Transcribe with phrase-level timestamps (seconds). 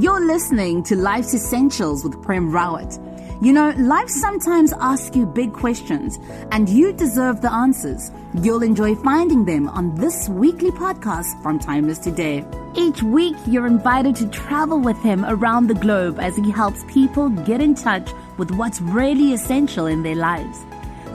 [0.00, 3.42] You're listening to Life's Essentials with Prem Rawat.
[3.42, 6.20] You know, life sometimes asks you big questions,
[6.52, 8.12] and you deserve the answers.
[8.40, 12.44] You'll enjoy finding them on this weekly podcast from Timeless Today.
[12.76, 17.28] Each week, you're invited to travel with him around the globe as he helps people
[17.30, 20.64] get in touch with what's really essential in their lives.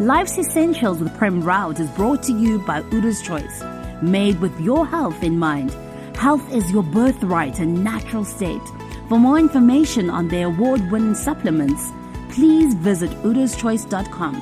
[0.01, 3.63] Life's Essentials with Prem Rawat is brought to you by Udo's Choice,
[4.01, 5.73] made with your health in mind.
[6.17, 8.61] Health is your birthright and natural state.
[9.09, 11.91] For more information on their award winning supplements,
[12.29, 14.35] please visit udoschoice.com.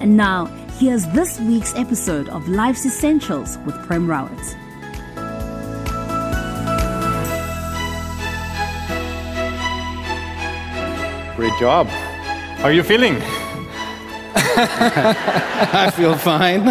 [0.00, 0.44] And now,
[0.78, 4.56] here's this week's episode of Life's Essentials with Prem Rawat.
[11.34, 11.86] Great job.
[11.86, 13.16] How are you feeling?
[14.60, 16.64] I feel fine.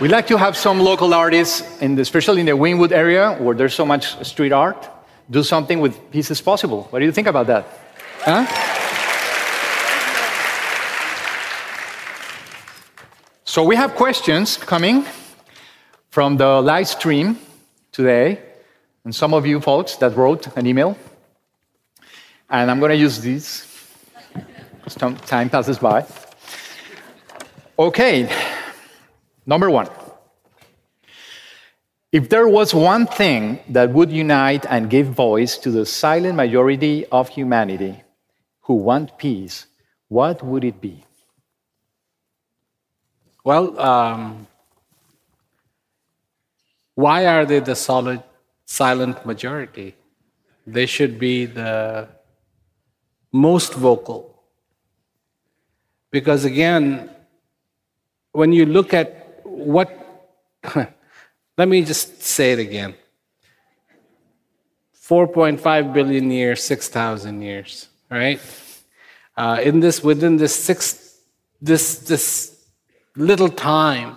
[0.00, 3.54] we like to have some local artists, in the, especially in the Wynwood area where
[3.54, 4.88] there's so much street art,
[5.30, 6.86] do something with pieces possible.
[6.90, 7.66] What do you think about that?
[8.20, 8.46] Huh?
[13.44, 15.04] So we have questions coming
[16.08, 17.38] from the live stream
[17.90, 18.40] today,
[19.04, 20.96] and some of you folks that wrote an email.
[22.48, 23.66] And I'm going to use these
[24.86, 26.06] as time passes by.
[27.78, 28.28] Okay,
[29.46, 29.88] number one.
[32.12, 37.06] If there was one thing that would unite and give voice to the silent majority
[37.06, 38.02] of humanity
[38.60, 39.66] who want peace,
[40.08, 41.04] what would it be?
[43.44, 44.46] Well, um,
[46.94, 48.22] why are they the solid,
[48.66, 49.94] silent majority?
[50.66, 52.08] They should be the
[53.32, 54.44] most vocal.
[56.10, 57.08] Because again,
[58.32, 59.90] when you look at what,
[61.62, 62.92] let me just say it again
[64.96, 68.40] 4.5 billion years, 6,000 years, right?
[69.36, 71.20] Uh, in this, within this six,
[71.60, 72.66] this, this
[73.14, 74.16] little time,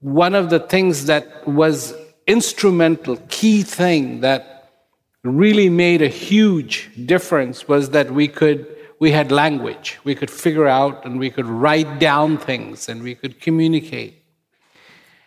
[0.00, 1.94] one of the things that was
[2.26, 4.72] instrumental, key thing that
[5.22, 8.66] really made a huge difference was that we could
[8.98, 10.00] we had language.
[10.02, 14.21] We could figure out and we could write down things and we could communicate.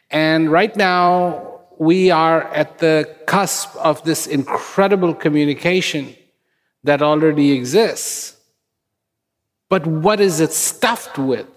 [0.10, 6.16] And right now, we are at the cusp of this incredible communication
[6.84, 8.38] that already exists.
[9.70, 11.48] But what is it stuffed with?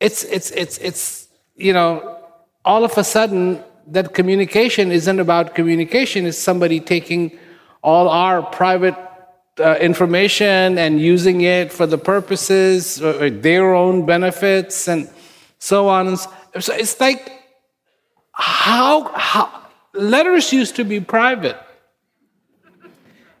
[0.00, 2.18] It's, it's, it's, it's, you know,
[2.64, 7.38] all of a sudden, that communication isn't about communication, it's somebody taking
[7.82, 8.96] all our private
[9.60, 15.08] uh, information and using it for the purposes, or their own benefits, and
[15.58, 16.08] so on.
[16.08, 17.32] And so it's like
[18.32, 21.56] how, how letters used to be private.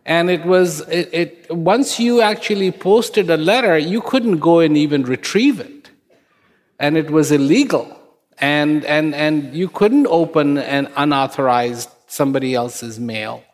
[0.04, 4.76] And it was, it, it, once you actually posted a letter, you couldn't go and
[4.76, 5.90] even retrieve it.
[6.78, 7.96] And it was illegal.
[8.38, 13.44] And, and, and you couldn't open an unauthorized somebody else's mail.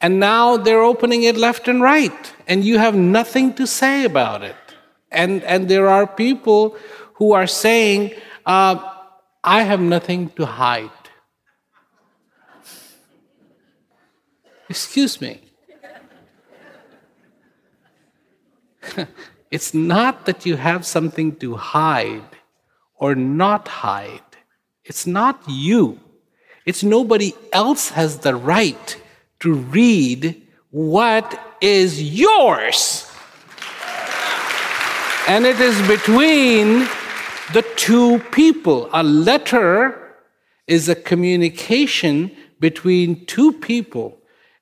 [0.00, 4.42] And now they're opening it left and right, and you have nothing to say about
[4.42, 4.56] it.
[5.10, 6.76] And, and there are people
[7.14, 8.14] who are saying,
[8.46, 8.76] uh,
[9.44, 10.90] I have nothing to hide.
[14.70, 15.40] Excuse me.
[19.50, 22.36] it's not that you have something to hide
[22.94, 24.22] or not hide.
[24.84, 25.98] It's not you.
[26.64, 28.96] It's nobody else has the right
[29.40, 33.10] to read what is yours.
[35.28, 36.88] And it is between
[37.52, 38.88] the two people.
[38.92, 40.16] A letter
[40.66, 44.18] is a communication between two people.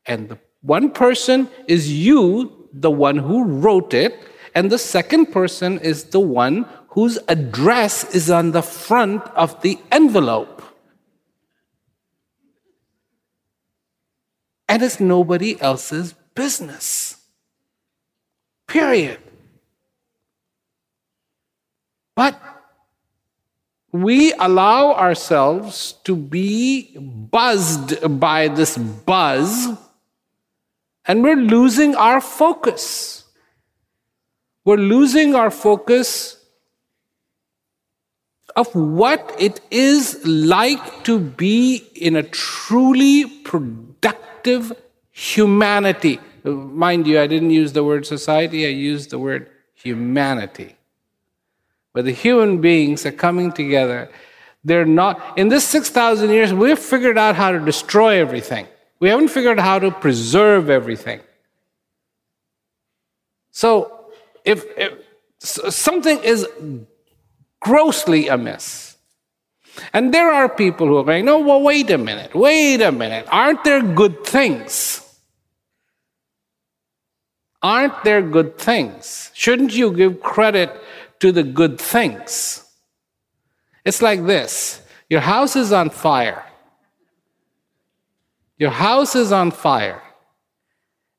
[0.06, 4.18] And the one person is you, the one who wrote it,
[4.54, 9.78] and the second person is the one whose address is on the front of the
[9.92, 10.62] envelope.
[14.68, 17.16] And it's nobody else's business.
[18.66, 19.18] Period.
[22.14, 22.38] But
[23.92, 29.68] we allow ourselves to be buzzed by this buzz,
[31.06, 33.24] and we're losing our focus.
[34.64, 36.37] We're losing our focus
[38.56, 44.72] of what it is like to be in a truly productive
[45.10, 46.20] humanity.
[46.44, 50.78] Mind you, I didn't use the word society, I used the word humanity
[51.92, 54.08] where the human beings are coming together.
[54.64, 58.68] They're not, in this 6,000 years, we've figured out how to destroy everything.
[59.00, 61.20] We haven't figured out how to preserve everything.
[63.50, 64.06] So,
[64.44, 64.94] if, if
[65.40, 66.46] something is
[67.60, 68.96] grossly amiss,
[69.92, 73.26] and there are people who are going, no, well, wait a minute, wait a minute.
[73.30, 75.04] Aren't there good things?
[77.62, 79.30] Aren't there good things?
[79.34, 80.70] Shouldn't you give credit
[81.20, 82.64] to the good things.
[83.84, 86.44] It's like this your house is on fire.
[88.58, 90.02] Your house is on fire.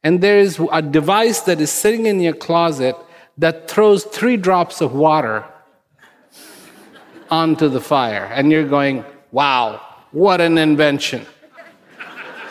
[0.04, 2.96] And there is a device that is sitting in your closet
[3.38, 5.46] that throws three drops of water
[7.30, 8.26] onto the fire.
[8.34, 9.82] And you're going, wow,
[10.12, 11.26] what an invention.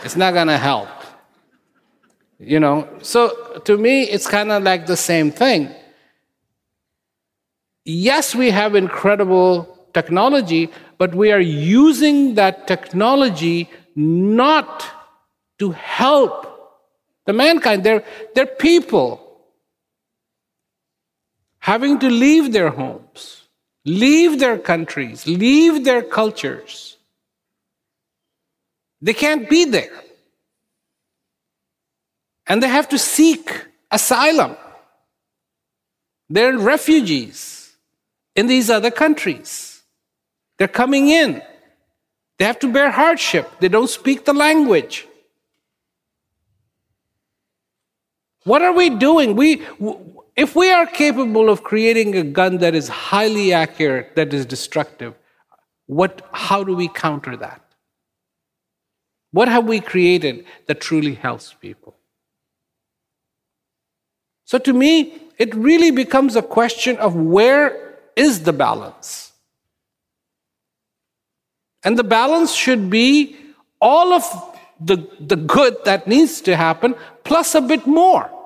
[0.04, 0.88] It's not going to help.
[2.38, 5.74] You know, so to me, it's kind of like the same thing
[7.88, 14.84] yes, we have incredible technology, but we are using that technology not
[15.58, 16.46] to help
[17.24, 17.82] the mankind.
[17.84, 18.04] They're,
[18.34, 19.24] they're people
[21.58, 23.37] having to leave their homes,
[23.88, 26.96] leave their countries, leave their cultures.
[29.00, 30.02] They can't be there.
[32.46, 33.50] And they have to seek
[33.90, 34.56] asylum.
[36.28, 37.76] They're refugees
[38.36, 39.82] in these other countries.
[40.58, 41.42] They're coming in.
[42.38, 43.50] They have to bear hardship.
[43.60, 45.06] They don't speak the language.
[48.44, 49.36] What are we doing?
[49.36, 49.62] We,
[50.38, 55.14] if we are capable of creating a gun that is highly accurate, that is destructive,
[55.86, 57.60] what, how do we counter that?
[59.32, 61.96] What have we created that truly helps people?
[64.44, 69.32] So to me, it really becomes a question of where is the balance.
[71.82, 73.36] And the balance should be
[73.80, 74.22] all of
[74.80, 78.37] the, the good that needs to happen plus a bit more.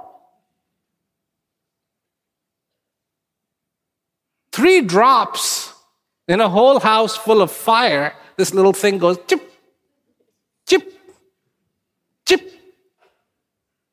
[4.52, 5.72] Three drops
[6.28, 9.52] in a whole house full of fire, this little thing goes chip,
[10.66, 10.92] chip,
[12.26, 12.52] chip.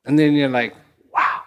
[0.06, 0.75] And then you're like,
[1.13, 1.42] wow,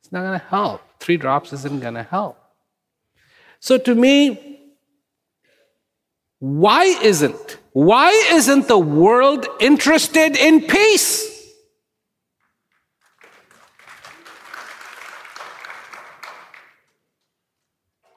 [0.00, 2.38] it's not going to help three drops isn't going to help.
[3.60, 4.60] So to me,
[6.38, 11.37] why isn't why isn't the world interested in peace?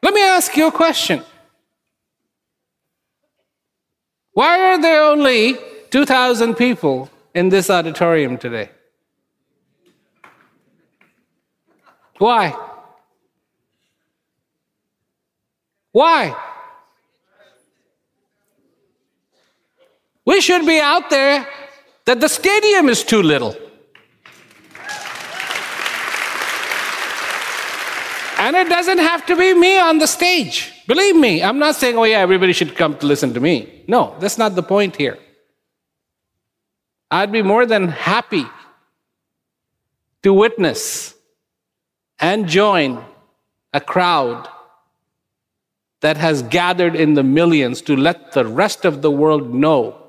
[0.04, 1.24] Let me ask you a question.
[4.34, 5.58] Why are there only
[5.90, 8.70] 2,000 people in this auditorium today?
[12.18, 12.56] Why?
[15.92, 16.36] Why?
[20.26, 21.48] We should be out there
[22.06, 23.56] that the stadium is too little.
[28.42, 30.74] And it doesn't have to be me on the stage.
[30.88, 33.84] Believe me, I'm not saying, oh, yeah, everybody should come to listen to me.
[33.88, 35.20] No, that's not the point here.
[37.12, 38.46] I'd be more than happy
[40.24, 41.14] to witness
[42.18, 43.06] and join
[43.76, 44.48] a crowd
[46.00, 50.04] that has gathered in the millions to let the rest of the world know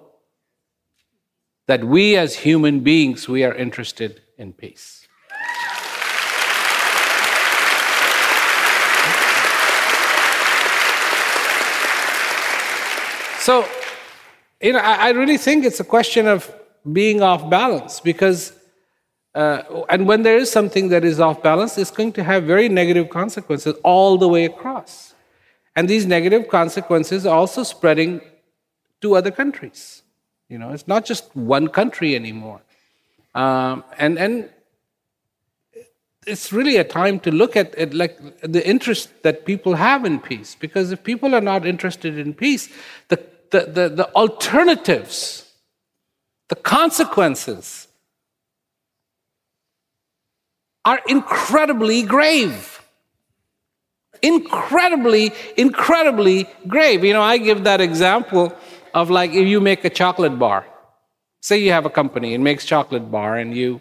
[1.66, 5.01] that we as human beings we are interested in peace
[13.42, 13.54] so
[14.60, 16.50] you know i, I really think it's a question of
[17.00, 18.52] being off balance because
[19.34, 22.68] uh, and when there is something that is off balance it's going to have very
[22.68, 25.12] negative consequences all the way across
[25.74, 28.20] and these negative consequences are also spreading
[29.00, 30.02] to other countries.
[30.48, 32.60] You know, it's not just one country anymore.
[33.34, 34.50] Um, and, and
[36.26, 40.20] it's really a time to look at it like the interest that people have in
[40.20, 40.54] peace.
[40.54, 42.68] Because if people are not interested in peace,
[43.08, 45.50] the, the, the, the alternatives,
[46.48, 47.86] the consequences
[50.84, 52.72] are incredibly grave
[54.22, 57.04] incredibly, incredibly grave.
[57.04, 58.56] You know, I give that example
[58.94, 60.64] of like if you make a chocolate bar.
[61.40, 63.80] Say you have a company and makes chocolate bar, and you,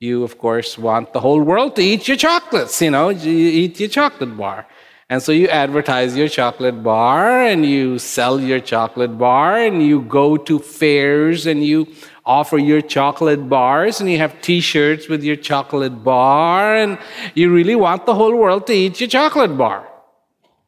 [0.00, 2.82] you of course want the whole world to eat your chocolates.
[2.82, 4.66] You know, you eat your chocolate bar.
[5.08, 10.00] And so you advertise your chocolate bar and you sell your chocolate bar and you
[10.02, 11.86] go to fairs and you
[12.24, 16.98] offer your chocolate bars and you have t shirts with your chocolate bar and
[17.34, 19.86] you really want the whole world to eat your chocolate bar.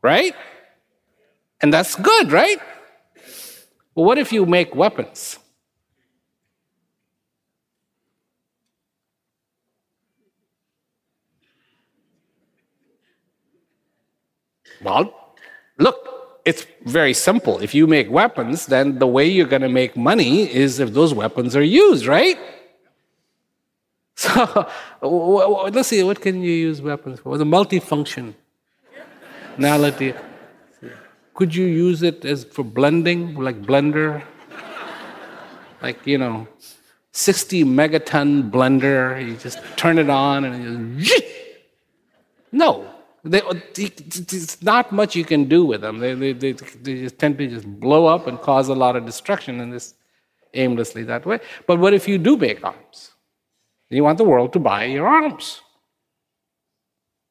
[0.03, 0.37] Right?
[1.61, 2.61] And that's good, right?
[3.97, 5.41] But what if you make weapons?
[14.83, 15.15] Well,
[15.79, 17.59] look, it's very simple.
[17.59, 21.13] If you make weapons, then the way you're going to make money is if those
[21.13, 22.39] weapons are used, right?
[24.21, 24.69] So
[25.73, 27.39] let's see, what can you use weapons for?
[27.39, 28.35] The multifunctionality.
[31.35, 34.25] Could you use it as for blending, like blender?
[35.81, 36.49] Like, you know,
[37.13, 41.25] 60 megaton blender, you just turn it on and you just,
[42.53, 42.87] no,
[43.25, 45.99] they, uh, it's not much you can do with them.
[45.99, 49.05] They, they, they, they just tend to just blow up and cause a lot of
[49.05, 49.95] destruction in this
[50.55, 51.41] aimlessly that way.
[51.67, 53.13] But what if you do make arms?
[53.91, 55.63] You want the world to buy your arms.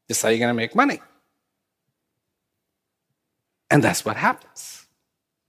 [0.08, 1.02] This is how you're going to make money.
[3.70, 4.86] And that's what happens.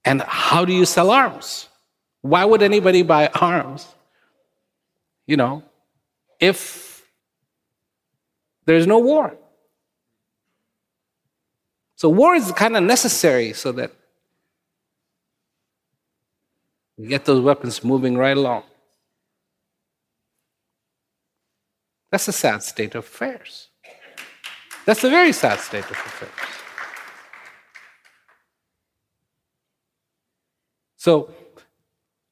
[0.04, 1.68] And how do you sell arms?
[2.22, 3.86] Why would anybody buy arms?
[5.26, 5.62] You know,
[6.40, 7.06] if
[8.64, 9.36] there's no war.
[11.98, 13.90] So war is kind of necessary so that
[16.96, 18.62] we get those weapons moving right along.
[22.12, 23.70] That's a sad state of affairs.
[24.86, 26.30] That's a very sad state of affairs.
[30.98, 31.34] So,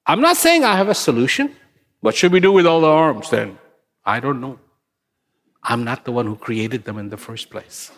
[0.07, 1.57] I'm not saying I have a solution.
[2.01, 3.59] What should we do with all the arms then?
[4.05, 4.61] I don't know.
[5.65, 7.91] I'm not the one who created them in the first place.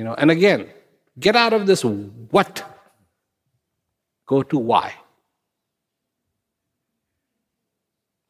[0.00, 0.66] You know, and again,
[1.18, 2.64] get out of this what,
[4.24, 4.94] go to why.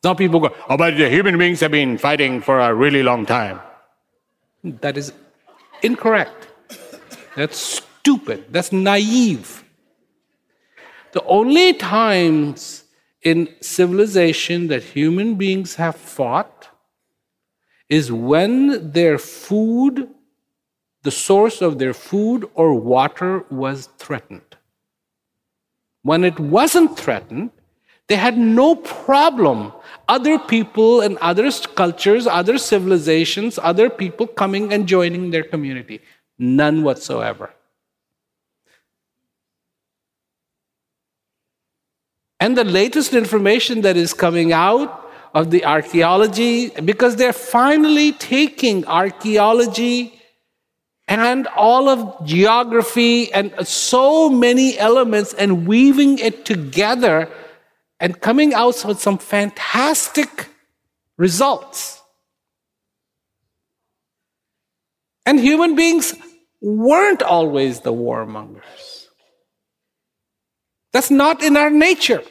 [0.02, 3.24] Some people go, oh, but the human beings have been fighting for a really long
[3.24, 3.60] time.
[4.64, 5.12] That is
[5.80, 6.48] incorrect.
[7.36, 8.46] That's stupid.
[8.50, 9.62] That's naive.
[11.12, 12.82] The only times
[13.22, 16.68] in civilization that human beings have fought
[17.88, 20.08] is when their food
[21.02, 24.56] the source of their food or water was threatened.
[26.02, 27.50] When it wasn't threatened,
[28.08, 29.72] they had no problem.
[30.08, 36.00] Other people and other cultures, other civilizations, other people coming and joining their community.
[36.38, 37.50] None whatsoever.
[42.40, 48.84] And the latest information that is coming out of the archaeology, because they're finally taking
[48.86, 50.19] archaeology
[51.10, 57.28] and all of geography and so many elements and weaving it together
[57.98, 60.46] and coming out with some fantastic
[61.18, 62.00] results.
[65.26, 66.14] And human beings
[66.60, 69.08] weren't always the warmongers.
[70.92, 72.22] That's not in our nature.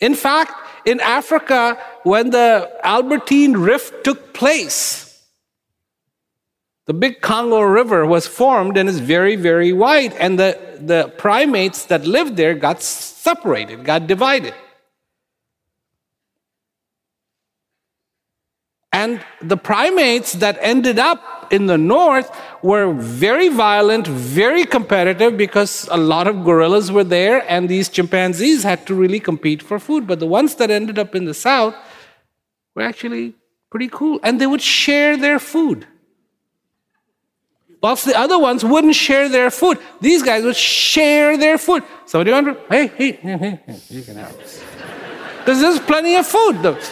[0.00, 0.52] In fact,
[0.84, 5.05] in Africa, when the Albertine Rift took place,
[6.86, 10.12] the big Congo River was formed and is very, very wide.
[10.14, 14.54] And the, the primates that lived there got separated, got divided.
[18.92, 22.30] And the primates that ended up in the north
[22.62, 28.62] were very violent, very competitive because a lot of gorillas were there and these chimpanzees
[28.62, 30.06] had to really compete for food.
[30.06, 31.74] But the ones that ended up in the south
[32.74, 33.34] were actually
[33.70, 35.86] pretty cool and they would share their food.
[37.86, 39.78] Whilst the other ones wouldn't share their food.
[40.00, 41.84] These guys would share their food.
[42.04, 44.60] Somebody wonder, hey, hey, hey, hey, you can have this.
[45.38, 46.64] Because there's plenty of food.
[46.64, 46.84] The,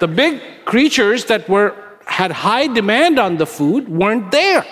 [0.00, 4.66] the big creatures that were had high demand on the food weren't there.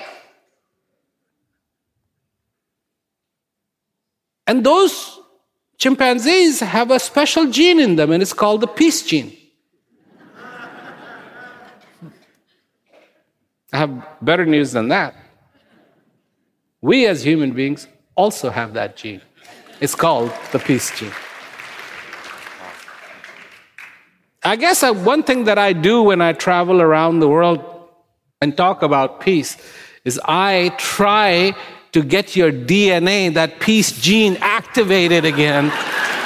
[4.49, 5.21] And those
[5.77, 9.33] chimpanzees have a special gene in them, and it's called the peace gene.
[13.73, 15.15] I have better news than that.
[16.81, 19.21] We as human beings also have that gene.
[19.81, 21.13] It's called the peace gene.
[24.45, 27.65] I guess uh, one thing that I do when I travel around the world
[28.41, 29.57] and talk about peace
[30.05, 31.55] is I try
[31.93, 35.73] to get your DNA, that peace gene, activated again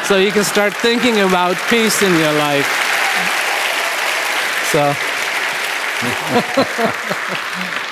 [0.04, 2.68] so you can start thinking about peace in your life.
[4.72, 4.94] So.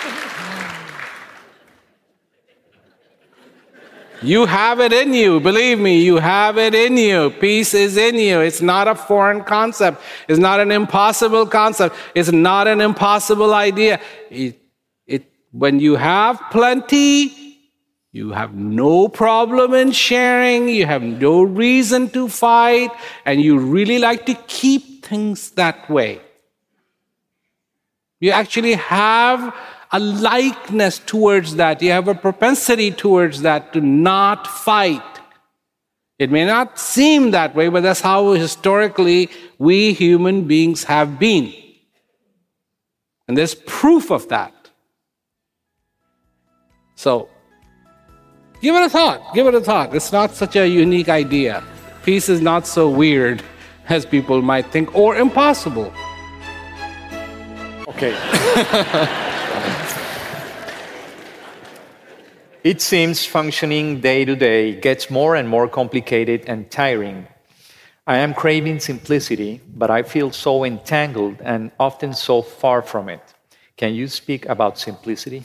[4.23, 5.41] You have it in you.
[5.41, 7.31] Believe me, you have it in you.
[7.31, 8.41] Peace is in you.
[8.41, 10.03] It's not a foreign concept.
[10.29, 11.97] It's not an impossible concept.
[12.15, 13.99] It's not an impossible idea.
[14.31, 14.61] It,
[15.07, 17.59] it, when you have plenty,
[18.13, 20.69] you have no problem in sharing.
[20.69, 22.91] You have no reason to fight.
[23.25, 26.21] And you really like to keep things that way.
[28.21, 29.55] You actually have
[29.93, 31.83] a likeness towards that.
[31.83, 35.03] You have a propensity towards that to not fight.
[36.19, 41.53] It may not seem that way, but that's how historically we human beings have been.
[43.27, 44.53] And there's proof of that.
[46.95, 47.29] So,
[48.61, 49.35] give it a thought.
[49.35, 49.95] Give it a thought.
[49.95, 51.65] It's not such a unique idea.
[52.05, 53.43] Peace is not so weird
[53.89, 55.93] as people might think, or impossible.
[57.89, 59.27] Okay.
[62.63, 67.27] It seems functioning day to day gets more and more complicated and tiring.
[68.07, 73.23] I am craving simplicity, but I feel so entangled and often so far from it.
[73.79, 75.45] Can you speak about simplicity?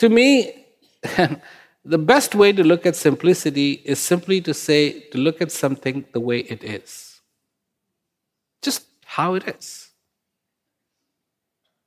[0.00, 0.66] To me,
[1.84, 6.06] the best way to look at simplicity is simply to say, to look at something
[6.12, 7.20] the way it is.
[8.62, 9.90] Just how it is.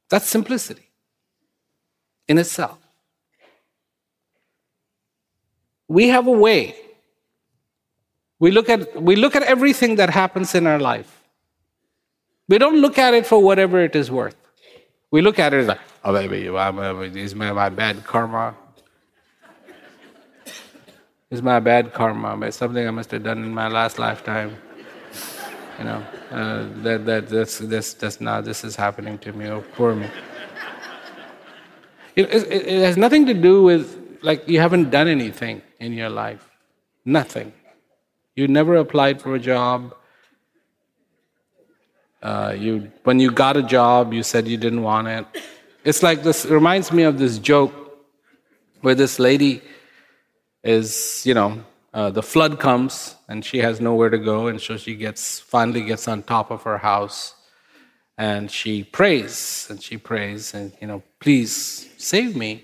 [0.09, 0.89] That's simplicity
[2.27, 2.77] in itself.
[5.87, 6.75] We have a way.
[8.39, 11.23] We look at, we look at everything that happens in our life.
[12.47, 14.35] We don't look at it for whatever it is worth.
[15.09, 16.47] We look at it like, oh, baby,
[17.19, 18.55] is my, my bad karma?
[21.29, 22.39] Is my bad karma?
[22.45, 24.55] It's something I must have done in my last lifetime.
[25.79, 29.63] You know, uh, that, that, that's, this, that's now this is happening to me, oh,
[29.73, 30.07] poor me.
[32.15, 36.09] It, it, it has nothing to do with, like, you haven't done anything in your
[36.09, 36.47] life.
[37.05, 37.51] Nothing.
[38.35, 39.95] You never applied for a job.
[42.21, 45.25] Uh, you, when you got a job, you said you didn't want it.
[45.83, 47.73] It's like this, reminds me of this joke
[48.79, 49.61] where this lady
[50.63, 51.61] is, you know,
[51.93, 55.81] uh, the flood comes and she has nowhere to go, and so she gets finally
[55.81, 57.35] gets on top of her house,
[58.17, 62.63] and she prays and she prays and you know, please save me.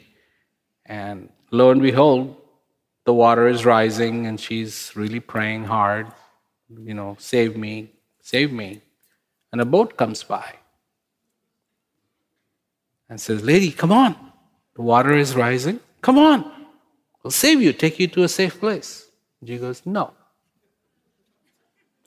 [0.86, 2.38] And lo and behold,
[3.04, 6.08] the water is rising, and she's really praying hard,
[6.70, 8.82] you know, save me, save me.
[9.52, 10.59] And a boat comes by
[13.10, 14.16] and says, Lady, come on.
[14.76, 15.80] The water is rising.
[16.02, 16.50] Come on.
[17.24, 19.10] We'll save you, take you to a safe place.
[19.42, 20.14] And she goes, No.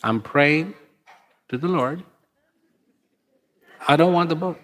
[0.03, 0.75] I'm praying
[1.49, 2.03] to the Lord.
[3.87, 4.59] I don't want the boat.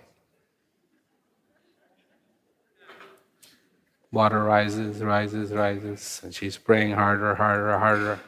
[4.10, 8.20] Water rises, rises, rises, and she's praying harder, harder, harder.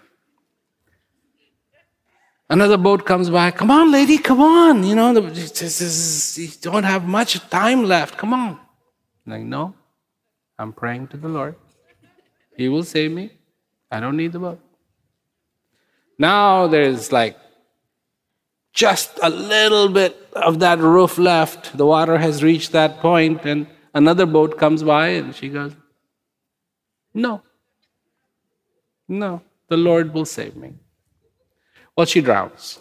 [2.50, 3.52] Another boat comes by.
[3.52, 4.82] Come on, lady, come on.
[4.82, 8.18] You know, you don't have much time left.
[8.18, 8.58] Come on.
[9.24, 9.74] Like, no,
[10.58, 11.54] I'm praying to the Lord.
[12.56, 13.30] He will save me.
[13.88, 14.60] I don't need the boat.
[16.18, 17.38] Now there's like
[18.72, 21.76] just a little bit of that roof left.
[21.76, 25.72] The water has reached that point, and another boat comes by, and she goes,
[27.14, 27.42] No,
[29.06, 30.74] no, the Lord will save me.
[32.00, 32.78] Well, she drowns.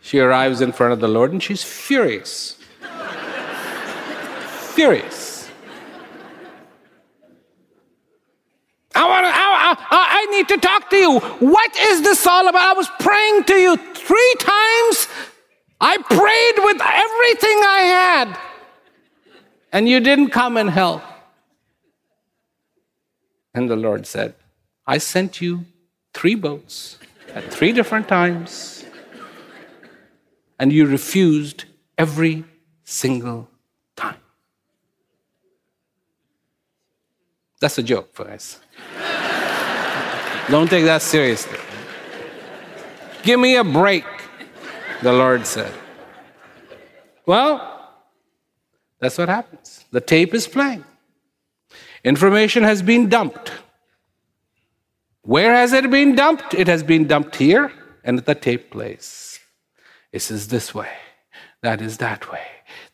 [0.00, 2.56] she arrives in front of the Lord and she's furious.
[4.74, 5.48] furious.
[8.96, 11.20] I, want to, I, I, I need to talk to you.
[11.20, 12.62] What is this all about?
[12.62, 15.06] I was praying to you three times.
[15.80, 18.38] I prayed with everything I had.
[19.72, 21.04] And you didn't come and help.
[23.54, 24.34] And the Lord said,
[24.86, 25.64] I sent you
[26.14, 26.98] three boats
[27.34, 28.84] at three different times,
[30.58, 31.64] and you refused
[31.98, 32.44] every
[32.84, 33.48] single
[33.96, 34.20] time.
[37.60, 38.60] That's a joke, guys.
[40.48, 41.58] Don't take that seriously.
[43.24, 44.04] Give me a break,
[45.02, 45.72] the Lord said.
[47.26, 47.90] Well,
[49.00, 49.84] that's what happens.
[49.90, 50.84] The tape is playing.
[52.04, 53.50] Information has been dumped.
[55.26, 56.54] Where has it been dumped?
[56.54, 57.72] It has been dumped here
[58.04, 59.40] and at the tape plays.
[60.12, 60.92] This is this way,
[61.62, 62.46] that is that way.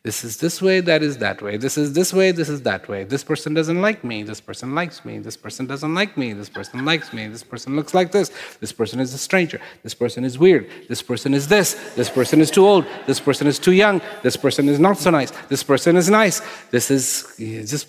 [0.03, 1.59] This is this way, that is that way.
[1.59, 3.05] This is this way, this is that way.
[3.05, 4.23] This person doesn't like me.
[4.23, 5.19] This person likes me.
[5.19, 6.33] This person doesn't like me.
[6.33, 7.29] This person likes me.
[7.29, 8.31] This person looks like this.
[8.61, 9.61] This person is a stranger.
[9.83, 10.71] This person is weird.
[10.89, 11.75] This person is this.
[11.95, 12.87] This person is too old.
[13.07, 14.01] This person is too young.
[14.23, 15.31] This person is not so nice.
[15.49, 16.41] This person is nice.
[16.71, 17.89] This is just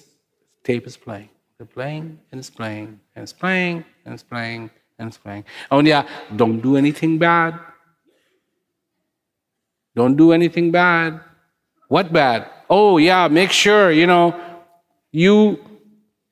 [0.63, 1.29] tape is playing.
[1.65, 5.45] Playing and it's playing and it's playing and it's playing and it's playing.
[5.71, 7.60] Oh, yeah, don't do anything bad.
[9.95, 11.19] Don't do anything bad.
[11.88, 12.49] What bad?
[12.69, 14.36] Oh, yeah, make sure, you know,
[15.12, 15.63] you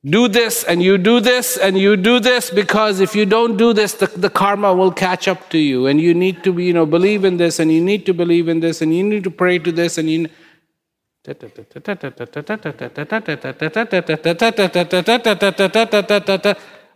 [0.04, 3.72] do this and you do this and you do this because if you don't do
[3.72, 5.86] this, the, the karma will catch up to you.
[5.86, 8.48] And you need to, be, you know, believe in this and you need to believe
[8.48, 10.28] in this and you need to pray to this and you.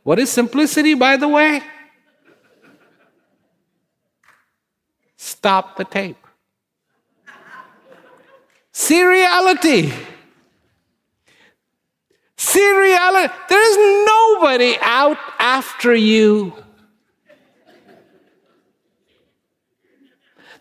[0.03, 1.61] What is simplicity, by the way?
[5.15, 6.17] Stop the tape.
[8.73, 9.93] Seriality.
[12.35, 13.31] Seriality.
[13.47, 16.64] There is nobody out after you.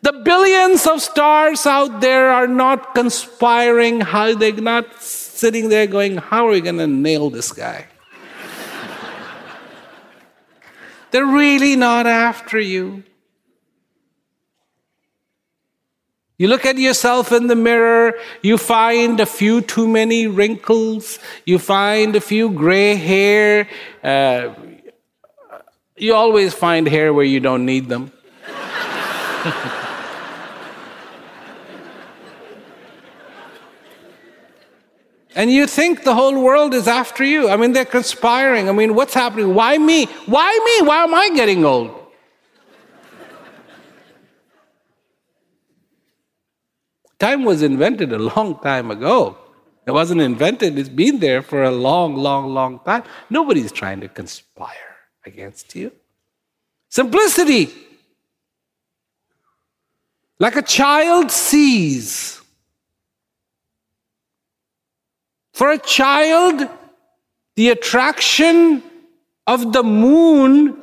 [0.05, 6.19] The billions of stars out there are not conspiring, how they're not sitting there going,
[6.19, 7.87] How are we going to nail this guy?
[11.11, 13.03] They're really not after you.
[16.37, 18.13] You look at yourself in the mirror,
[18.43, 23.69] you find a few too many wrinkles, you find a few gray hair.
[24.03, 24.53] Uh,
[25.97, 28.13] you always find hair where you don't need them.
[35.37, 37.49] And you think the whole world is after you.
[37.49, 38.69] I mean, they're conspiring.
[38.69, 39.55] I mean, what's happening?
[39.55, 40.07] Why me?
[40.27, 40.87] Why me?
[40.87, 41.91] Why am I getting old?
[47.19, 49.39] Time was invented a long time ago.
[49.87, 53.03] It wasn't invented, it's been there for a long, long, long time.
[53.29, 55.93] Nobody's trying to conspire against you.
[56.89, 57.71] Simplicity.
[60.39, 62.34] Like a child sees
[65.55, 66.69] For a child,
[67.55, 68.83] the attraction
[69.47, 70.77] of the moon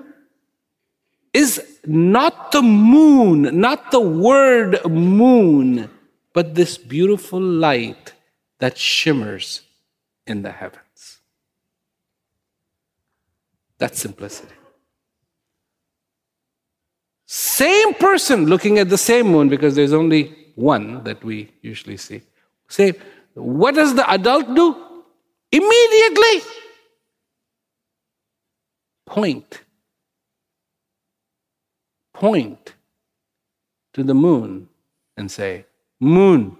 [1.33, 5.89] is not the moon, not the word moon,
[6.33, 8.13] but this beautiful light
[8.59, 9.61] that shimmers
[10.25, 11.19] in the heavens.
[13.77, 14.55] That's simplicity.
[17.25, 22.21] Same person looking at the same moon because there's only one that we usually see.
[22.69, 22.93] Say,
[23.33, 24.75] what does the adult do?
[25.51, 26.41] Immediately
[29.05, 29.61] point.
[32.13, 32.73] Point
[33.93, 34.69] to the moon
[35.17, 35.65] and say,
[35.99, 36.57] Moon.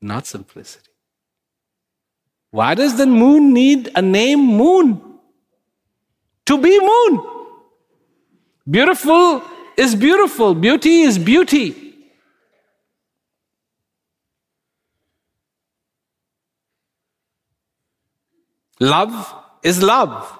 [0.00, 0.90] Not simplicity.
[2.50, 5.00] Why does the moon need a name moon?
[6.46, 7.26] To be moon.
[8.68, 9.42] Beautiful
[9.76, 11.84] is beautiful, beauty is beauty.
[18.80, 20.38] Love is love.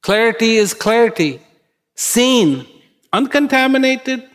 [0.00, 1.40] Clarity is clarity.
[1.94, 2.66] Seen,
[3.12, 4.28] uncontaminated,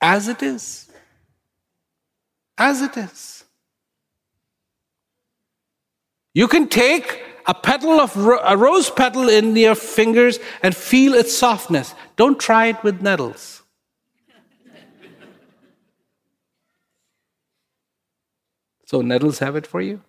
[0.00, 0.90] as it is.
[2.56, 3.44] As it is.
[6.34, 11.14] You can take a petal of ro- a rose petal in your fingers and feel
[11.14, 11.94] its softness.
[12.16, 13.62] Don't try it with nettles.
[18.84, 20.02] so nettles have it for you?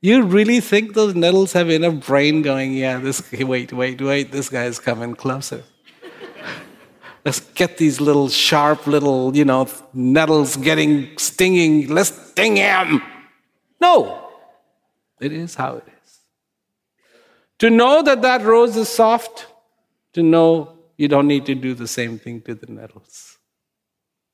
[0.00, 4.48] You really think those nettles have enough brain going, yeah, this, wait, wait, wait, this
[4.48, 5.64] guy is coming closer.
[7.24, 11.88] Let's get these little sharp little, you know, nettles getting stinging.
[11.88, 13.02] Let's sting him.
[13.80, 14.27] No,
[15.20, 16.18] it is how it is.
[17.60, 19.46] To know that that rose is soft,
[20.12, 23.38] to know you don't need to do the same thing to the nettles.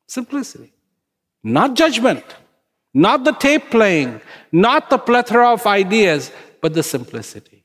[0.06, 0.72] Simplicity,
[1.42, 2.24] not judgment.
[2.96, 4.20] Not the tape playing,
[4.52, 7.64] not the plethora of ideas, but the simplicity.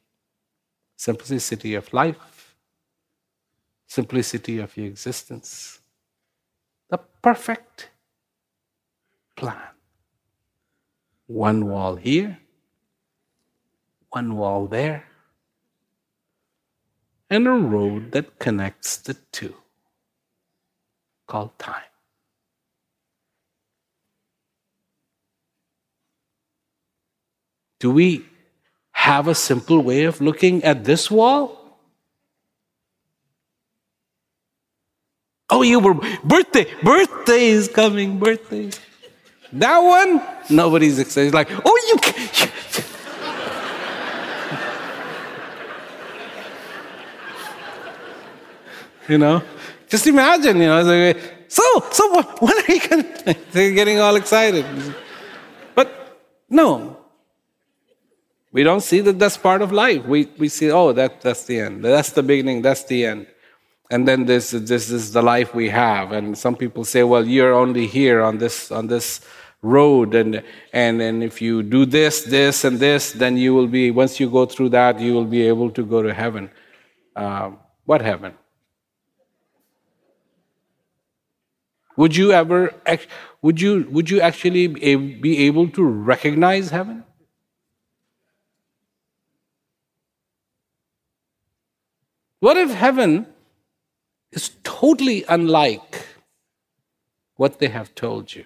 [0.96, 2.56] Simplicity of life,
[3.86, 5.80] simplicity of your existence.
[6.90, 7.92] The perfect
[9.36, 9.70] plan.
[11.28, 12.40] One wall here,
[14.10, 15.06] one wall there,
[17.30, 19.56] and a road that connects the two
[21.28, 21.84] called time.
[27.80, 28.26] Do we
[28.92, 31.56] have a simple way of looking at this wall?
[35.50, 35.94] Oh, you were
[36.24, 38.70] birthday, birthday is coming, birthday.
[39.54, 41.34] That one, nobody's excited.
[41.34, 42.49] Like, oh, you.
[49.10, 49.44] You know,
[49.88, 50.58] just imagine.
[50.58, 51.14] You know,
[51.48, 53.36] so so what, when are you gonna?
[53.52, 54.66] They're getting all excited.
[55.76, 56.18] But
[56.50, 57.00] no,
[58.52, 60.06] we don't see that that's part of life.
[60.06, 61.86] We, we see, oh, that, that's the end.
[61.86, 63.28] That's the beginning, that's the end.
[63.92, 66.12] And then this, this is the life we have.
[66.12, 69.22] And some people say, well, you're only here on this, on this
[69.62, 70.16] road.
[70.16, 70.44] And,
[70.74, 74.30] and, and if you do this, this, and this, then you will be, once you
[74.30, 76.50] go through that, you will be able to go to heaven.
[77.16, 77.52] Uh,
[77.86, 78.34] what heaven?
[82.00, 82.74] Would you ever,
[83.42, 87.04] would you, would you actually be able to recognize heaven?
[92.40, 93.28] What if heaven
[94.32, 96.08] is totally unlike
[97.36, 98.46] what they have told you?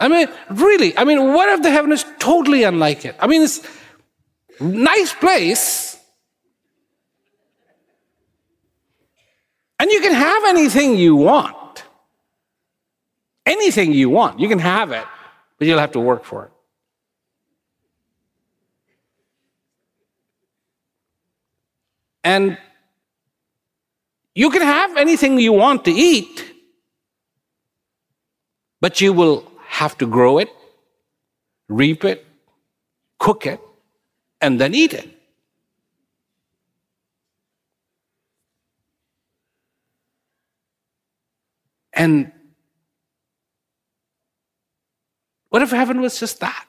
[0.00, 3.14] I mean, really, I mean, what if the heaven is totally unlike it?
[3.20, 3.60] I mean, it's
[4.58, 5.93] nice place.
[9.84, 11.84] And you can have anything you want.
[13.44, 14.40] Anything you want.
[14.40, 15.04] You can have it,
[15.58, 16.52] but you'll have to work for it.
[22.24, 22.56] And
[24.34, 26.54] you can have anything you want to eat,
[28.80, 30.48] but you will have to grow it,
[31.68, 32.24] reap it,
[33.18, 33.60] cook it,
[34.40, 35.13] and then eat it.
[41.94, 42.32] And
[45.48, 46.66] what if heaven was just that?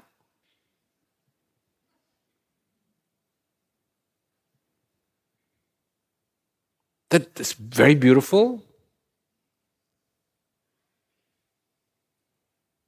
[7.15, 8.61] that is very beautiful.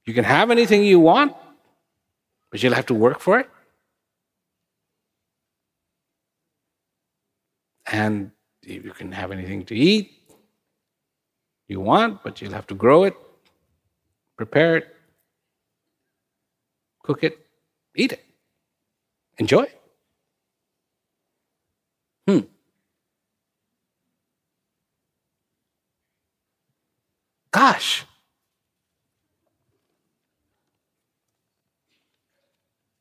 [0.06, 1.34] You can have anything you want,
[2.52, 3.50] but you'll have to work for it.
[7.86, 8.32] And
[8.63, 10.17] you can have anything to eat
[11.68, 13.16] you want, but you'll have to grow it,
[14.38, 14.96] prepare it,
[17.04, 17.46] cook it,
[17.96, 18.24] eat it,
[19.38, 19.82] enjoy it.
[22.28, 22.40] Hmm.
[27.52, 28.06] Gosh.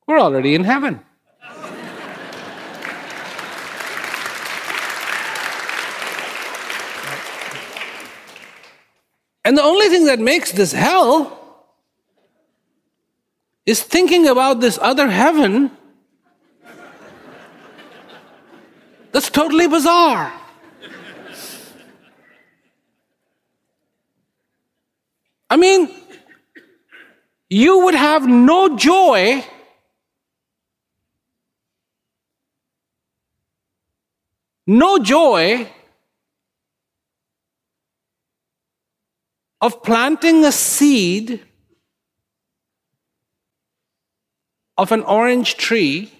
[0.06, 1.04] We're already in heaven.
[9.46, 11.70] And the only thing that makes this hell
[13.64, 15.70] is thinking about this other heaven
[19.12, 20.32] that's totally bizarre.
[25.48, 25.94] I mean,
[27.48, 29.44] you would have no joy
[34.66, 35.70] no joy
[39.60, 41.42] of planting a seed
[44.76, 46.12] of an orange tree,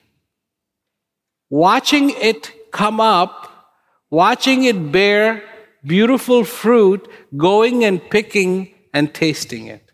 [1.51, 3.75] watching it come up,
[4.11, 5.43] watching it bear
[5.85, 9.93] beautiful fruit, going and picking and tasting it.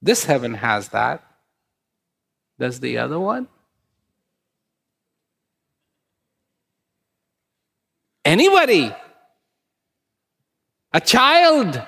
[0.00, 1.24] This heaven has that.
[2.58, 3.48] Does the other one?
[8.24, 8.94] Anybody.
[10.92, 11.82] A child.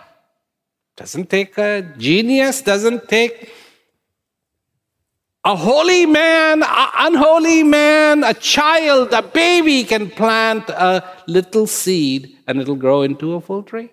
[0.96, 3.52] Doesn't take a genius, doesn't take
[5.44, 12.34] a holy man, an unholy man, a child, a baby can plant a little seed
[12.46, 13.90] and it'll grow into a full tree.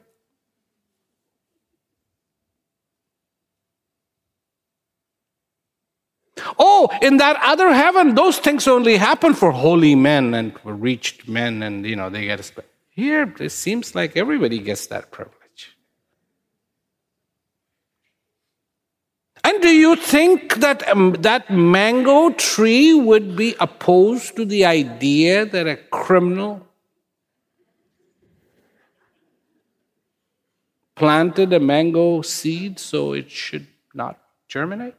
[6.57, 11.27] Oh, in that other heaven, those things only happen for holy men and for reached
[11.27, 12.70] men, and you know, they get a sp-
[13.01, 15.75] Here, it seems like everybody gets that privilege.
[19.43, 25.47] And do you think that um, that mango tree would be opposed to the idea
[25.47, 26.61] that a criminal
[30.93, 34.93] planted a mango seed so it should not germinate?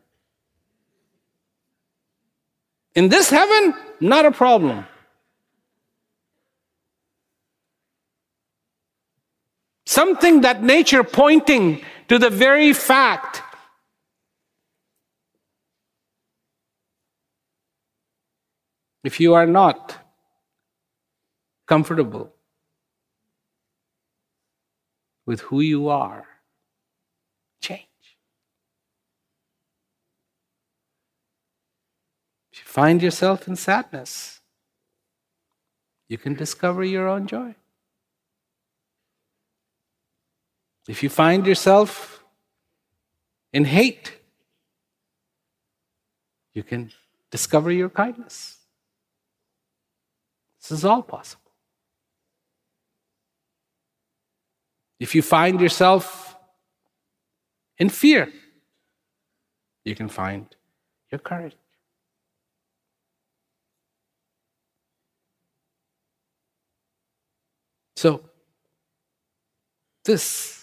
[2.96, 4.86] In this heaven, not a problem.
[9.92, 13.42] Something that nature pointing to the very fact
[19.04, 19.98] if you are not
[21.66, 22.32] comfortable
[25.26, 26.24] with who you are,
[27.60, 27.82] change.
[32.50, 34.40] If you find yourself in sadness,
[36.08, 37.56] you can discover your own joy.
[40.88, 42.24] If you find yourself
[43.52, 44.18] in hate,
[46.52, 46.90] you can
[47.30, 48.58] discover your kindness.
[50.60, 51.40] This is all possible.
[54.98, 56.36] If you find yourself
[57.78, 58.32] in fear,
[59.84, 60.46] you can find
[61.10, 61.56] your courage.
[67.96, 68.20] So,
[70.04, 70.61] this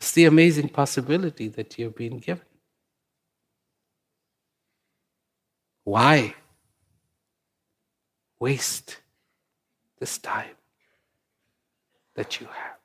[0.00, 2.44] is the amazing possibility that you've been given.
[5.84, 6.34] Why
[8.38, 8.98] waste
[9.98, 10.56] this time
[12.14, 12.76] that you have?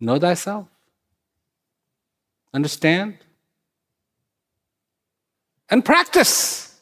[0.00, 0.66] Know thyself.
[2.52, 3.18] Understand?
[5.68, 6.80] And practice.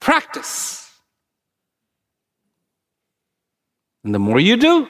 [0.00, 0.90] Practice.
[4.02, 4.88] And the more you do,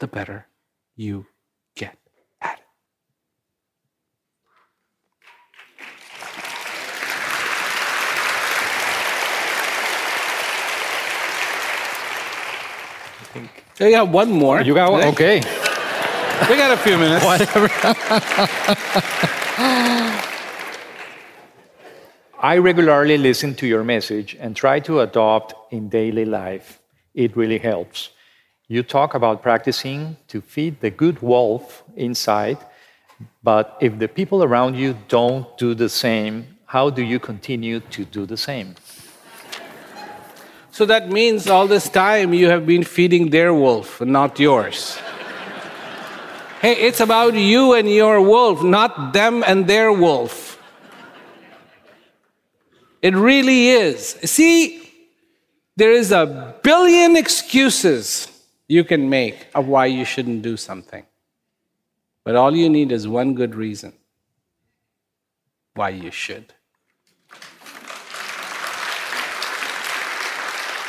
[0.00, 0.46] the better
[0.96, 1.26] you
[1.76, 1.96] get
[2.40, 2.64] at it.
[13.20, 13.64] I think.
[13.74, 14.58] So yeah, one more.
[14.58, 15.04] Oh, you got one?
[15.04, 15.40] Okay.
[16.48, 17.22] We got a few minutes.
[17.22, 17.68] Whatever.
[22.40, 26.80] I regularly listen to your message and try to adopt in daily life.
[27.12, 28.08] It really helps.
[28.70, 32.58] You talk about practicing to feed the good wolf inside,
[33.42, 38.04] but if the people around you don't do the same, how do you continue to
[38.04, 38.76] do the same?
[40.70, 44.96] So that means all this time you have been feeding their wolf, not yours.
[46.62, 50.62] hey, it's about you and your wolf, not them and their wolf.
[53.02, 54.10] It really is.
[54.22, 54.80] See,
[55.74, 58.28] there is a billion excuses
[58.70, 61.04] you can make of why you shouldn't do something.
[62.22, 63.92] But all you need is one good reason
[65.74, 66.54] why you should.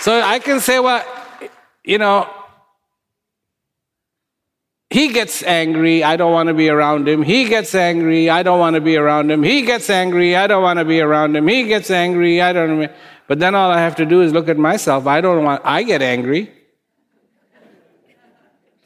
[0.01, 1.03] So I can say, well,
[1.84, 2.29] you know,
[4.91, 7.23] he gets angry, I don't want to be around him.
[7.23, 9.41] He gets angry, I don't want to be around him.
[9.41, 11.47] He gets angry, I don't want to be around him.
[11.47, 12.91] He gets angry, I don't.
[13.27, 15.07] But then all I have to do is look at myself.
[15.07, 16.61] I don't want I get angry.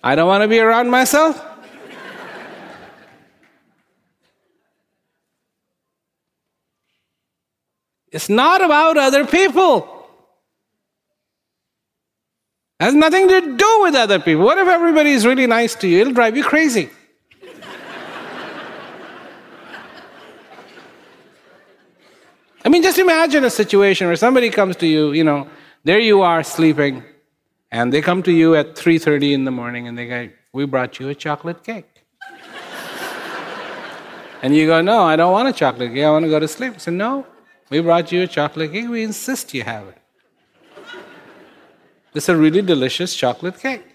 [0.06, 1.44] I don't want to be around myself.
[8.12, 10.08] It's not about other people.
[12.80, 14.46] It has nothing to do with other people.
[14.46, 16.02] What if everybody is really nice to you?
[16.02, 16.92] It'll drive you crazy.
[22.64, 25.48] I mean, just imagine a situation where somebody comes to you, you know,
[25.84, 27.04] there you are sleeping,
[27.76, 31.00] and they come to you at 3:30 in the morning and they go, "We brought
[31.00, 31.94] you a chocolate cake."
[34.42, 36.06] and you go, "No, I don't want a chocolate cake.
[36.10, 37.12] I want to go to sleep." I said, "No,
[37.70, 38.90] we brought you a chocolate cake.
[38.98, 40.00] We insist you have it."
[42.20, 43.86] Is a really delicious chocolate cake.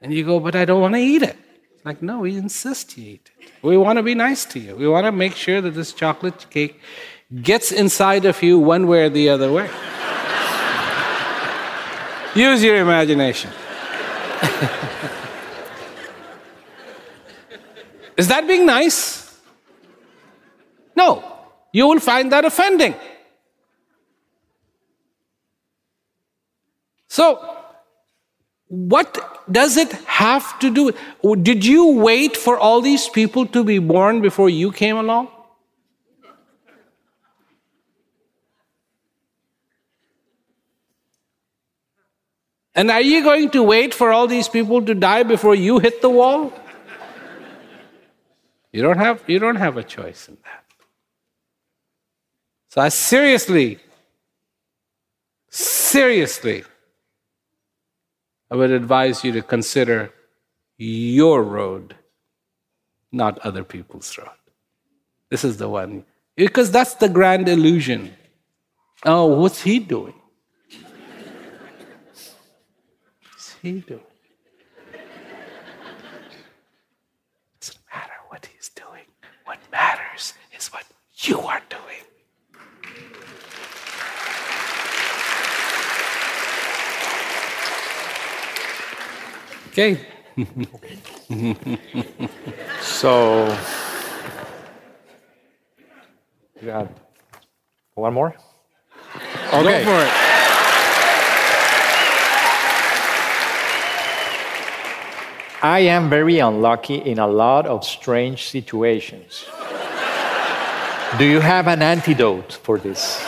[0.00, 1.36] And you go, but I don't want to eat it.
[1.74, 3.50] It's like, no, we insist you eat it.
[3.62, 4.74] We want to be nice to you.
[4.74, 6.80] We want to make sure that this chocolate cake
[7.50, 9.68] gets inside of you one way or the other way.
[12.34, 13.50] Use your imagination.
[18.16, 19.38] Is that being nice?
[20.96, 21.22] No.
[21.72, 22.94] You will find that offending.
[27.08, 27.56] So,
[28.68, 30.92] what does it have to do?
[31.36, 35.28] Did you wait for all these people to be born before you came along?
[42.74, 46.02] And are you going to wait for all these people to die before you hit
[46.02, 46.52] the wall?
[48.72, 50.64] You don't have, you don't have a choice in that.
[52.68, 53.78] So I seriously,
[55.48, 56.64] seriously
[58.50, 60.12] I would advise you to consider
[60.76, 61.94] your road,
[63.12, 64.28] not other people's road.
[65.30, 66.04] This is the one.
[66.36, 68.12] Because that's the grand illusion.
[69.04, 70.14] Oh, what's he doing?
[73.22, 74.00] What's he doing?
[77.60, 79.02] Doesn't matter what he's doing.
[79.44, 80.84] What matters is what
[81.16, 81.80] you are doing.
[89.68, 89.98] Okay.
[92.82, 93.56] so,
[96.60, 96.90] you got
[97.94, 98.34] one more?
[99.54, 99.84] Okay.
[99.84, 100.33] Go for it.
[105.64, 109.46] I am very unlucky in a lot of strange situations.
[111.16, 113.24] Do you have an antidote for this?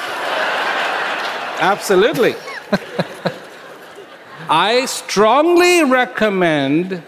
[1.58, 2.34] Absolutely.
[4.50, 7.02] I strongly recommend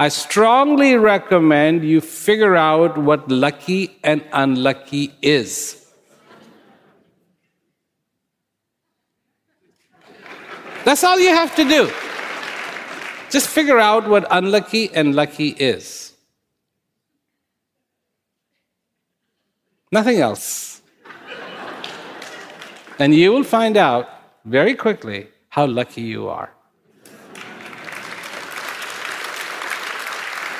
[0.00, 5.86] I strongly recommend you figure out what lucky and unlucky is.
[10.84, 11.88] That's all you have to do.
[13.30, 16.12] Just figure out what unlucky and lucky is.
[19.92, 20.82] Nothing else.
[22.98, 24.08] And you will find out
[24.44, 26.52] very quickly how lucky you are.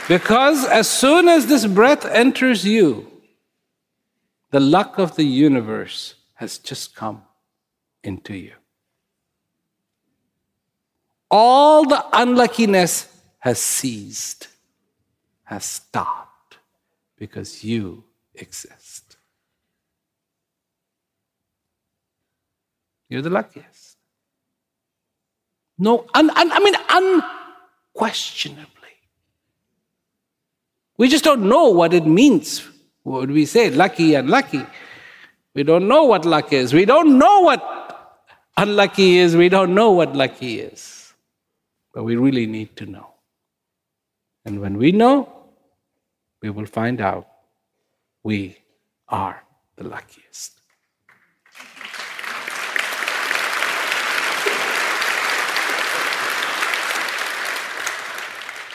[0.09, 3.11] Because as soon as this breath enters you,
[4.51, 7.23] the luck of the universe has just come
[8.05, 8.53] into you.
[11.29, 13.09] All the unluckiness
[13.39, 14.49] has ceased,
[15.45, 16.57] has stopped,
[17.19, 18.05] because you
[18.35, 19.17] exist.
[23.09, 23.97] You're the luckiest.
[25.79, 26.75] No, un, un, I mean,
[27.95, 28.73] unquestionably.
[30.97, 32.67] We just don't know what it means.
[33.03, 34.65] What we say, lucky and lucky.
[35.55, 36.75] We don't know what luck is.
[36.75, 37.63] We don't know what
[38.57, 39.37] unlucky is.
[39.37, 40.96] We don't know what lucky is.
[41.97, 43.15] But we really need to know.
[44.45, 45.33] And when we know,
[46.43, 47.27] we will find out
[48.23, 48.59] we
[49.09, 49.43] are
[49.77, 50.61] the luckiest.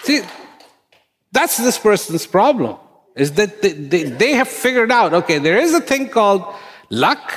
[0.02, 0.24] See,
[1.32, 2.78] that's this person's problem,
[3.16, 6.42] is that they, they, they, have figured out okay, there is a thing called
[6.90, 7.36] luck,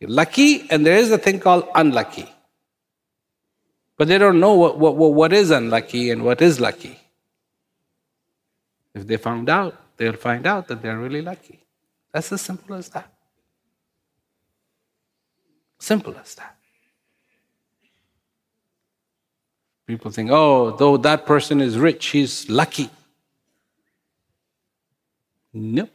[0.00, 2.28] lucky, and there is a thing called unlucky.
[3.96, 6.98] But they don't know what, what, what is unlucky and what is lucky.
[8.94, 11.60] If they found out, they'll find out that they're really lucky.
[12.12, 13.12] That's as simple as that.
[15.78, 16.56] Simple as that.
[19.86, 22.90] People think, oh, though that person is rich, he's lucky.
[25.52, 25.90] Nope.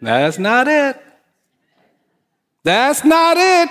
[0.00, 1.00] that's not it.
[2.64, 3.68] That's not it.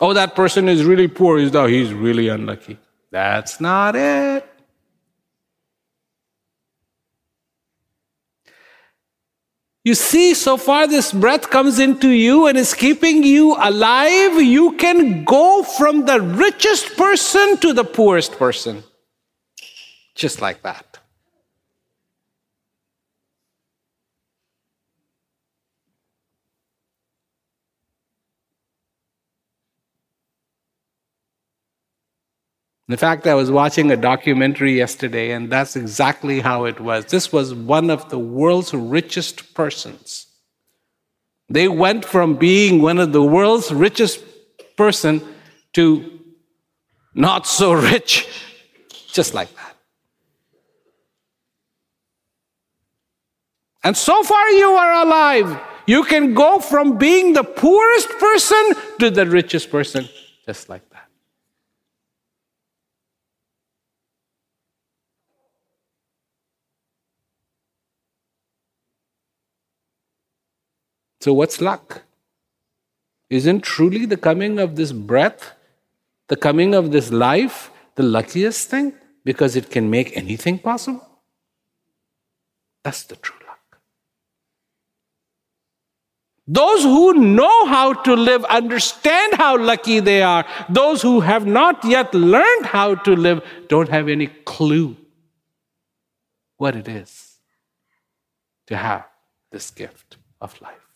[0.00, 1.38] Oh, that person is really poor.
[1.38, 2.78] He's, he's really unlucky.
[3.10, 4.48] That's not it.
[9.84, 14.40] You see, so far this breath comes into you and is keeping you alive.
[14.42, 18.84] You can go from the richest person to the poorest person.
[20.14, 20.87] Just like that.
[32.88, 37.04] In fact, I was watching a documentary yesterday, and that's exactly how it was.
[37.04, 40.26] This was one of the world's richest persons.
[41.50, 44.24] They went from being one of the world's richest
[44.76, 45.22] person
[45.74, 46.18] to
[47.14, 48.26] not so rich,
[49.12, 49.76] just like that.
[53.84, 55.60] And so far you are alive.
[55.86, 60.08] You can go from being the poorest person to the richest person,
[60.46, 61.07] just like that.
[71.20, 72.02] So, what's luck?
[73.30, 75.52] Isn't truly the coming of this breath,
[76.28, 78.94] the coming of this life, the luckiest thing?
[79.24, 81.06] Because it can make anything possible?
[82.84, 83.80] That's the true luck.
[86.46, 90.46] Those who know how to live understand how lucky they are.
[90.70, 94.96] Those who have not yet learned how to live don't have any clue
[96.56, 97.34] what it is
[98.66, 99.04] to have
[99.50, 100.87] this gift of life.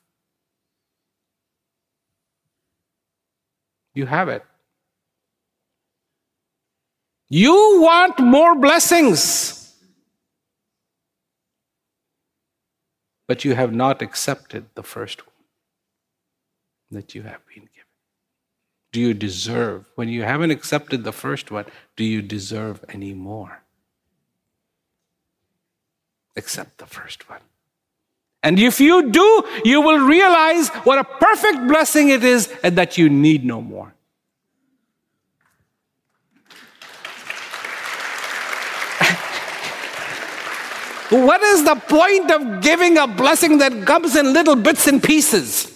[3.94, 4.44] You have it.
[7.28, 9.74] You want more blessings,
[13.26, 15.34] but you have not accepted the first one
[16.90, 17.88] that you have been given.
[18.92, 21.64] Do you deserve, when you haven't accepted the first one,
[21.96, 23.62] do you deserve any more?
[26.36, 27.40] Accept the first one.
[28.42, 32.98] And if you do, you will realize what a perfect blessing it is and that
[32.98, 33.86] you need no more.
[41.10, 45.68] what is the point of giving a blessing that comes in little bits and pieces?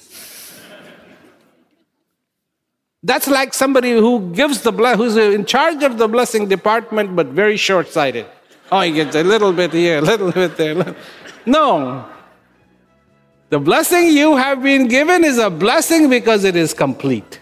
[3.04, 7.28] That's like somebody who gives the ble- who's in charge of the blessing department, but
[7.28, 8.26] very short-sighted.
[8.72, 10.96] Oh, he gets a little bit here, a little bit there.
[11.46, 12.04] No,
[13.48, 17.40] the blessing you have been given is a blessing because it is complete.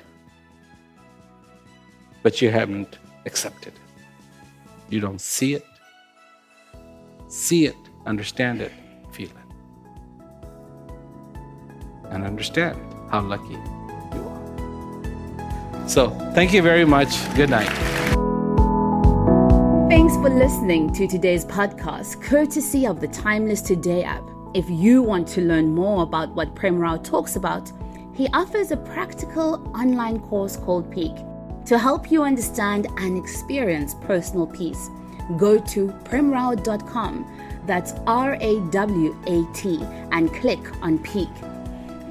[2.22, 3.80] But you haven't accepted it.
[4.90, 5.64] You don't see it,
[7.28, 7.76] see it,
[8.07, 8.72] understand it,
[9.12, 10.46] feel it.
[12.11, 12.78] And understand
[13.11, 15.88] how lucky you are.
[15.88, 17.09] So, thank you very much.
[17.34, 17.68] Good night.
[19.88, 24.34] Thanks for listening to today's podcast, courtesy of the Timeless Today app.
[24.55, 27.72] If you want to learn more about what Prem Rawat talks about,
[28.14, 31.16] he offers a practical online course called Peak
[31.66, 34.88] to help you understand and experience personal peace.
[35.36, 37.26] Go to premrawat.com,
[37.66, 39.82] that's R A W A T,
[40.12, 41.30] and click on Peak.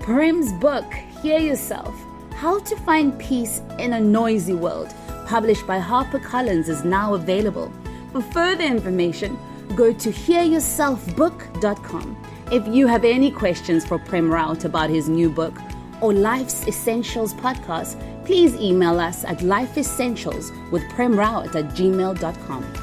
[0.01, 1.95] Prem's book, Hear Yourself
[2.35, 4.93] How to Find Peace in a Noisy World,
[5.27, 7.71] published by HarperCollins, is now available.
[8.11, 9.39] For further information,
[9.77, 12.17] go to hearyourselfbook.com.
[12.53, 15.57] If you have any questions for Prem Rawat about his new book
[16.01, 22.82] or Life's Essentials podcast, please email us at lifeessentials with premrawat at gmail.com.